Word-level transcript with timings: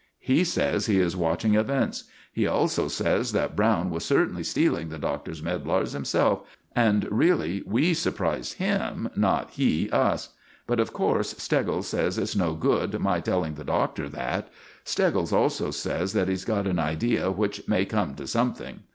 "He 0.17 0.43
says 0.43 0.87
he 0.87 0.99
is 0.99 1.15
watching 1.15 1.53
events. 1.53 2.05
He 2.33 2.47
also 2.47 2.87
says 2.87 3.33
that 3.33 3.55
Browne 3.55 3.91
was 3.91 4.03
certainly 4.03 4.43
stealing 4.43 4.89
the 4.89 4.97
Doctor's 4.97 5.43
medlars 5.43 5.91
himself, 5.91 6.41
and 6.75 7.07
really 7.11 7.61
we 7.67 7.93
surprised 7.93 8.53
him, 8.53 9.09
not 9.15 9.51
he 9.51 9.91
us; 9.91 10.29
but, 10.65 10.79
of 10.79 10.91
course, 10.91 11.35
Steggles 11.37 11.87
says 11.87 12.17
it's 12.17 12.35
no 12.35 12.55
good 12.55 12.97
my 12.99 13.19
telling 13.19 13.53
the 13.53 13.63
Doctor 13.63 14.09
that. 14.09 14.49
Steggles 14.83 15.31
also 15.31 15.69
says 15.69 16.13
that 16.13 16.29
he's 16.29 16.45
got 16.45 16.65
an 16.65 16.79
idea 16.79 17.29
which 17.29 17.67
may 17.67 17.85
come 17.85 18.15
to 18.15 18.25
something. 18.25 18.79